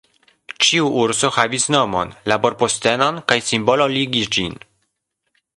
[0.67, 4.61] Ĉiu urso havis nomon, laborpostenon, kaj simbolo ligis ĝin.